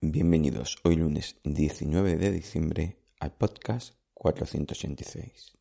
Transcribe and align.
Bienvenidos 0.00 0.76
hoy 0.82 0.96
lunes 0.96 1.36
19 1.44 2.16
de 2.16 2.32
diciembre 2.32 2.98
al 3.20 3.30
podcast 3.30 3.94
486. 4.12 5.56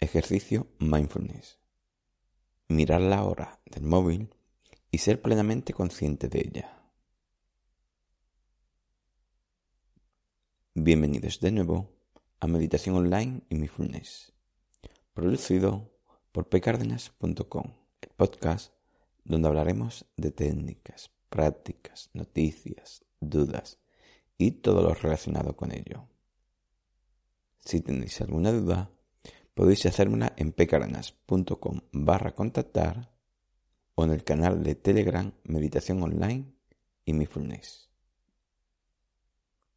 Ejercicio 0.00 0.66
Mindfulness. 0.80 1.58
Mirar 2.68 3.00
la 3.00 3.24
hora 3.24 3.58
del 3.64 3.84
móvil 3.84 4.34
y 4.90 4.98
ser 4.98 5.22
plenamente 5.22 5.72
consciente 5.72 6.28
de 6.28 6.40
ella. 6.40 6.82
Bienvenidos 10.74 11.40
de 11.40 11.52
nuevo 11.52 11.90
a 12.38 12.46
Meditación 12.48 12.96
Online 12.96 13.40
y 13.48 13.54
Mindfulness, 13.54 14.34
producido 15.14 15.90
por 16.32 16.50
pcardenas.com, 16.50 17.72
el 18.02 18.10
podcast 18.10 18.74
donde 19.24 19.48
hablaremos 19.48 20.04
de 20.18 20.30
técnicas, 20.30 21.13
prácticas, 21.34 22.10
noticias, 22.12 23.04
dudas 23.18 23.80
y 24.38 24.52
todo 24.52 24.82
lo 24.82 24.94
relacionado 24.94 25.56
con 25.56 25.72
ello. 25.72 26.06
Si 27.58 27.80
tenéis 27.80 28.20
alguna 28.20 28.52
duda, 28.52 28.92
podéis 29.52 29.84
hacérmela 29.84 30.32
en 30.36 30.52
pecaranas.com 30.52 31.80
barra 31.90 32.36
contactar 32.36 33.10
o 33.96 34.04
en 34.04 34.12
el 34.12 34.22
canal 34.22 34.62
de 34.62 34.76
Telegram 34.76 35.32
Meditación 35.42 36.00
Online 36.04 36.54
y 37.04 37.14
Mindfulness. 37.14 37.90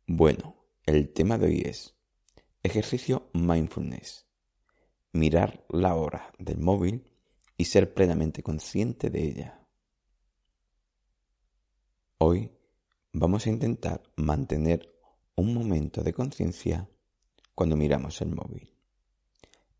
Bueno, 0.05 0.57
el 0.85 1.11
tema 1.11 1.39
de 1.39 1.47
hoy 1.47 1.61
es 1.65 1.95
ejercicio 2.61 3.31
mindfulness. 3.33 4.27
Mirar 5.11 5.65
la 5.69 5.95
hora 5.95 6.31
del 6.37 6.59
móvil 6.59 7.11
y 7.57 7.65
ser 7.65 7.95
plenamente 7.95 8.43
consciente 8.43 9.09
de 9.09 9.23
ella. 9.23 9.66
Hoy 12.19 12.51
vamos 13.13 13.45
a 13.45 13.51
intentar 13.51 14.01
mantener 14.15 14.91
un 15.35 15.53
momento 15.53 16.01
de 16.01 16.13
conciencia 16.13 16.89
cuando 17.53 17.75
miramos 17.77 18.21
el 18.21 18.29
móvil. 18.29 18.73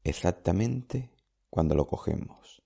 Exactamente 0.03 1.09
cuando 1.49 1.73
lo 1.73 1.87
cogemos. 1.87 2.61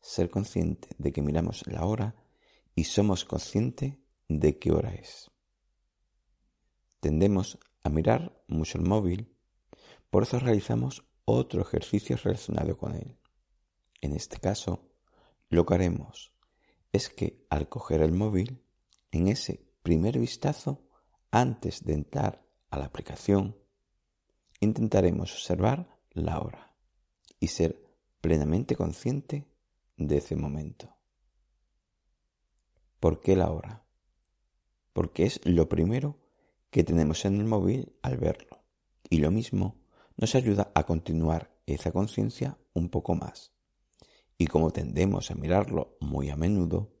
Ser 0.00 0.30
consciente 0.30 0.88
de 0.98 1.12
que 1.12 1.22
miramos 1.22 1.64
la 1.68 1.84
hora 1.86 2.16
y 2.74 2.84
somos 2.84 3.24
conscientes 3.24 3.98
de 4.28 4.58
qué 4.58 4.72
hora 4.72 4.94
es. 4.94 5.30
Tendemos 6.98 7.56
a 7.84 7.88
mirar 7.88 8.42
mucho 8.48 8.78
el 8.78 8.84
móvil, 8.84 9.32
por 10.10 10.24
eso 10.24 10.40
realizamos 10.40 11.04
otro 11.24 11.62
ejercicio 11.62 12.16
relacionado 12.16 12.76
con 12.76 12.96
él. 12.96 13.16
En 14.00 14.16
este 14.16 14.38
caso, 14.40 14.90
lo 15.50 15.64
que 15.64 15.74
haremos 15.74 16.32
es 16.92 17.08
que 17.08 17.46
al 17.50 17.68
coger 17.68 18.02
el 18.02 18.12
móvil, 18.12 18.62
en 19.10 19.28
ese 19.28 19.66
primer 19.82 20.18
vistazo, 20.18 20.86
antes 21.30 21.84
de 21.84 21.94
entrar 21.94 22.44
a 22.70 22.78
la 22.78 22.86
aplicación, 22.86 23.56
intentaremos 24.60 25.32
observar 25.32 25.98
la 26.10 26.40
hora 26.40 26.76
y 27.38 27.48
ser 27.48 27.82
plenamente 28.20 28.76
consciente 28.76 29.48
de 29.96 30.18
ese 30.18 30.36
momento. 30.36 30.96
¿Por 32.98 33.20
qué 33.20 33.36
la 33.36 33.50
hora? 33.50 33.86
Porque 34.92 35.24
es 35.24 35.40
lo 35.44 35.68
primero 35.68 36.18
que 36.70 36.84
tenemos 36.84 37.24
en 37.24 37.36
el 37.36 37.44
móvil 37.44 37.96
al 38.02 38.18
verlo 38.18 38.62
y 39.08 39.18
lo 39.18 39.30
mismo 39.30 39.80
nos 40.16 40.34
ayuda 40.34 40.70
a 40.74 40.84
continuar 40.84 41.56
esa 41.66 41.92
conciencia 41.92 42.58
un 42.74 42.90
poco 42.90 43.14
más 43.14 43.52
y 44.40 44.46
como 44.46 44.70
tendemos 44.70 45.30
a 45.30 45.34
mirarlo 45.34 45.98
muy 46.00 46.30
a 46.30 46.36
menudo, 46.36 46.96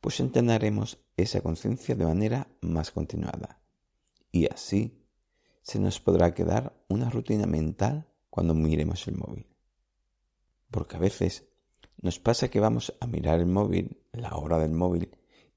pues 0.00 0.20
entrenaremos 0.20 1.00
esa 1.16 1.40
conciencia 1.40 1.96
de 1.96 2.04
manera 2.04 2.46
más 2.60 2.92
continuada. 2.92 3.60
Y 4.30 4.46
así 4.46 5.04
se 5.62 5.80
nos 5.80 5.98
podrá 5.98 6.32
quedar 6.32 6.80
una 6.88 7.10
rutina 7.10 7.44
mental 7.44 8.06
cuando 8.30 8.54
miremos 8.54 9.08
el 9.08 9.16
móvil. 9.16 9.48
Porque 10.70 10.94
a 10.94 11.00
veces 11.00 11.48
nos 12.00 12.20
pasa 12.20 12.50
que 12.50 12.60
vamos 12.60 12.94
a 13.00 13.08
mirar 13.08 13.40
el 13.40 13.46
móvil, 13.46 14.00
la 14.12 14.36
hora 14.36 14.60
del 14.60 14.70
móvil, 14.70 15.10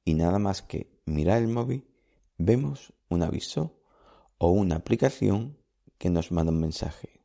y 0.03 0.15
nada 0.15 0.39
más 0.39 0.63
que 0.63 0.99
mirar 1.05 1.43
el 1.43 1.47
móvil, 1.47 1.85
vemos 2.39 2.91
un 3.07 3.21
aviso 3.21 3.79
o 4.39 4.49
una 4.49 4.77
aplicación 4.77 5.59
que 5.99 6.09
nos 6.09 6.31
manda 6.31 6.51
un 6.51 6.59
mensaje. 6.59 7.21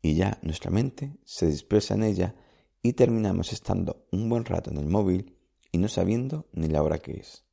Y 0.00 0.14
ya 0.14 0.38
nuestra 0.42 0.70
mente 0.70 1.18
se 1.24 1.48
dispersa 1.48 1.94
en 1.94 2.04
ella 2.04 2.36
y 2.82 2.94
terminamos 2.94 3.52
estando 3.52 4.06
un 4.10 4.28
buen 4.28 4.44
rato 4.44 4.70
en 4.70 4.78
el 4.78 4.86
móvil 4.86 5.38
y 5.70 5.78
no 5.78 5.88
sabiendo 5.88 6.48
ni 6.52 6.68
la 6.68 6.82
hora 6.82 6.98
que 6.98 7.12
es, 7.12 7.44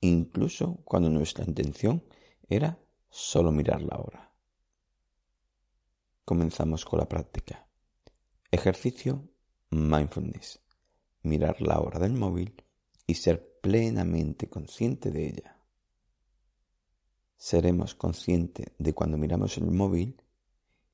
incluso 0.00 0.80
cuando 0.84 1.08
nuestra 1.08 1.44
intención 1.44 2.04
era 2.48 2.78
solo 3.08 3.50
mirar 3.52 3.82
la 3.82 3.98
hora. 3.98 4.32
Comenzamos 6.24 6.84
con 6.84 7.00
la 7.00 7.08
práctica. 7.08 7.66
Ejercicio 8.50 9.28
mindfulness. 9.70 10.60
Mirar 11.22 11.60
la 11.60 11.80
hora 11.80 11.98
del 11.98 12.12
móvil 12.12 12.54
y 13.06 13.14
ser 13.14 13.58
plenamente 13.60 14.48
consciente 14.48 15.10
de 15.10 15.26
ella. 15.26 15.56
Seremos 17.36 17.94
conscientes 17.94 18.66
de 18.78 18.92
cuando 18.94 19.16
miramos 19.16 19.56
el 19.58 19.70
móvil 19.70 20.22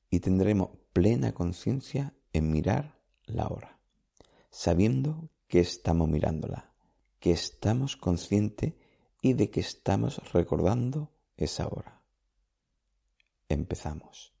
y 0.09 0.19
tendremos 0.21 0.69
plena 0.93 1.33
conciencia 1.33 2.15
en 2.33 2.51
mirar 2.51 2.96
la 3.27 3.47
hora, 3.47 3.79
sabiendo 4.49 5.29
que 5.47 5.59
estamos 5.59 6.09
mirándola, 6.09 6.73
que 7.19 7.31
estamos 7.31 7.95
conscientes 7.95 8.73
y 9.21 9.33
de 9.33 9.49
que 9.49 9.59
estamos 9.59 10.19
recordando 10.31 11.11
esa 11.35 11.67
hora. 11.67 12.01
Empezamos. 13.49 14.33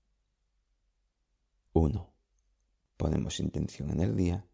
1. 1.73 2.13
Ponemos 2.97 3.39
intención 3.39 3.91
en 3.91 3.99
el 4.01 4.15
día 4.15 4.45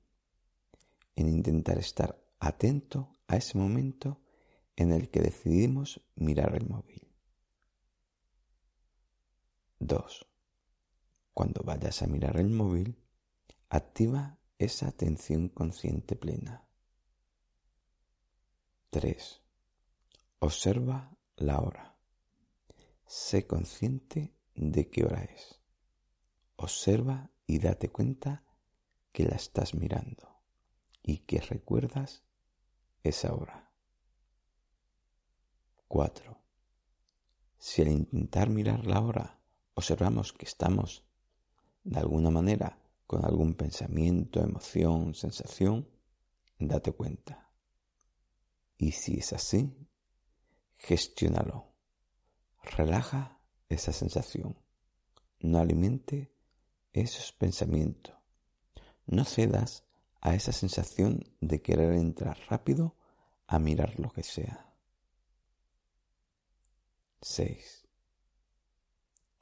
en 1.16 1.30
intentar 1.30 1.78
estar 1.78 2.20
atento 2.40 3.16
a 3.28 3.38
ese 3.38 3.58
momento 3.58 4.22
en 4.76 4.92
el 4.92 5.10
que 5.10 5.22
decidimos 5.22 6.02
mirar 6.16 6.56
el 6.56 6.68
móvil. 6.68 7.08
2. 9.80 10.28
Cuando 11.34 11.62
vayas 11.64 12.02
a 12.02 12.08
mirar 12.08 12.38
el 12.38 12.50
móvil, 12.50 13.03
Activa 13.76 14.38
esa 14.60 14.88
atención 14.88 15.50
consciente 15.50 16.16
plena. 16.16 16.64
3. 18.92 19.42
Observa 20.38 21.18
la 21.38 21.60
hora. 21.60 21.98
Sé 23.08 23.48
consciente 23.48 24.36
de 24.54 24.92
qué 24.92 25.04
hora 25.06 25.24
es. 25.24 25.60
Observa 26.56 27.32
y 27.48 27.58
date 27.58 27.92
cuenta 27.92 28.44
que 29.12 29.24
la 29.24 29.38
estás 29.38 29.74
mirando 29.74 30.30
y 31.02 31.26
que 31.26 31.42
recuerdas 31.42 32.22
esa 33.02 33.34
hora. 33.34 33.72
4. 35.88 36.38
Si 37.58 37.82
al 37.82 37.88
intentar 37.88 38.50
mirar 38.50 38.86
la 38.86 39.02
hora 39.02 39.40
observamos 39.74 40.32
que 40.32 40.46
estamos 40.46 41.04
de 41.84 41.98
alguna 41.98 42.30
manera 42.30 42.78
con 43.08 43.26
algún 43.26 43.56
pensamiento, 43.56 44.42
emoción, 44.42 45.14
sensación, 45.14 45.90
date 46.60 46.92
cuenta. 46.92 47.52
Y 48.78 48.92
si 48.92 49.20
es 49.20 49.34
así, 49.34 49.76
gestiónalo. 50.78 51.74
Relaja 52.64 53.40
esa 53.70 53.92
sensación. 53.92 54.58
No 55.40 55.60
alimente 55.60 56.34
esos 56.94 57.32
pensamientos. 57.34 58.16
No 59.06 59.26
cedas 59.26 59.86
a 60.22 60.36
esa 60.36 60.54
sensación 60.54 61.24
de 61.42 61.62
querer 61.62 61.94
entrar 61.94 62.38
rápido 62.50 62.96
a 63.48 63.60
mirar 63.60 64.00
lo 64.00 64.10
que 64.12 64.24
sea. 64.24 64.74
6. 67.22 67.88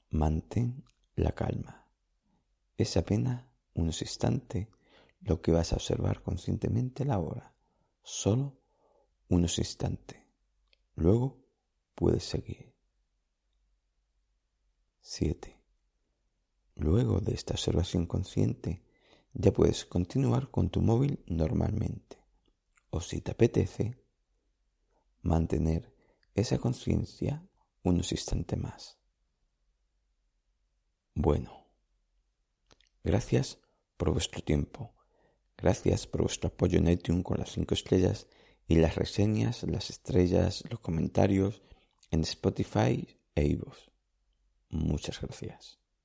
Mantén 0.10 0.84
la 1.16 1.34
calma. 1.34 1.88
Esa 2.78 3.04
pena 3.04 3.50
unos 3.73 4.01
instantes 4.01 4.68
lo 5.21 5.41
que 5.41 5.51
vas 5.51 5.71
a 5.71 5.75
observar 5.75 6.21
conscientemente 6.21 7.06
la 7.06 7.19
hora, 7.19 7.56
solo 8.03 8.57
unos 9.29 9.59
instantes. 9.59 10.19
Luego 10.95 11.39
puedes 11.95 12.23
seguir. 12.23 12.73
7. 15.01 15.57
Luego 16.75 17.19
de 17.19 17.33
esta 17.33 17.53
observación 17.53 18.06
consciente, 18.06 18.83
ya 19.33 19.51
puedes 19.51 19.85
continuar 19.85 20.50
con 20.50 20.69
tu 20.69 20.81
móvil 20.81 21.24
normalmente. 21.27 22.17
O 22.89 23.00
si 23.01 23.21
te 23.21 23.31
apetece, 23.31 23.97
mantener 25.21 25.94
esa 26.33 26.57
conciencia 26.57 27.47
unos 27.83 28.12
instantes 28.12 28.59
más. 28.59 28.97
Bueno, 31.13 31.61
gracias 33.03 33.59
por 33.98 34.12
vuestro 34.12 34.42
tiempo. 34.42 34.94
Gracias 35.57 36.07
por 36.07 36.21
vuestro 36.21 36.48
apoyo 36.50 36.80
en 36.80 36.88
iTunes 36.88 37.24
con 37.24 37.38
las 37.38 37.51
5 37.51 37.74
estrellas 37.74 38.27
y 38.68 38.75
las 38.75 38.95
reseñas, 38.95 39.63
las 39.63 39.89
estrellas, 39.89 40.63
los 40.69 40.80
comentarios 40.80 41.62
en 42.09 42.21
Spotify 42.21 43.07
e 43.36 43.45
iVoox. 43.45 43.77
Muchas 44.69 45.21
gracias. 45.21 45.81